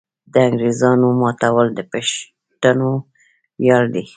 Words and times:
د 0.31 0.33
انګریزامو 0.47 1.09
ماتول 1.21 1.67
د 1.77 1.79
پښتنو 1.91 2.91
ویاړ 3.61 3.83
دی. 3.93 4.05